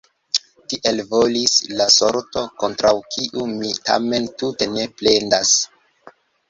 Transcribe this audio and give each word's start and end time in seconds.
Tiel 0.71 1.01
volis 1.11 1.57
la 1.81 1.87
sorto, 1.97 2.43
kontraŭ 2.65 2.95
kiu 3.17 3.47
mi 3.55 3.73
tamen 3.93 4.29
tute 4.43 4.71
ne 4.75 4.93
plendas. 5.03 5.59